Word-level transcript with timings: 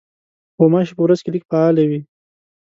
غوماشې 0.57 0.93
په 0.97 1.01
ورځ 1.05 1.19
کې 1.23 1.29
لږ 1.33 1.43
فعالې 1.49 1.83
وي. 1.89 1.99